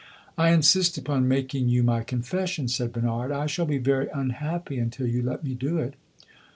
[0.35, 3.31] "I insist upon making you my confession," said Bernard.
[3.31, 5.93] "I shall be very unhappy until you let me do it."